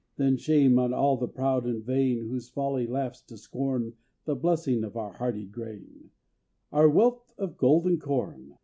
Then 0.17 0.35
shame 0.35 0.79
on 0.79 0.95
all 0.95 1.15
the 1.17 1.27
proud 1.27 1.67
and 1.67 1.83
vain, 1.83 2.27
Whose 2.27 2.49
folly 2.49 2.87
laughs 2.87 3.21
to 3.21 3.37
scorn 3.37 3.93
The 4.25 4.33
blessing 4.35 4.83
of 4.83 4.97
our 4.97 5.11
hardy 5.11 5.45
grain, 5.45 6.09
Our 6.71 6.89
wealth 6.89 7.31
of 7.37 7.55
golden 7.55 7.99
corn! 7.99 8.55